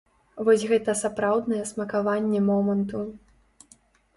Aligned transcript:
Вось 0.45 0.63
гэта 0.71 0.95
сапраўднае 1.01 1.59
смакаванне 1.73 2.41
моманту. 2.49 2.99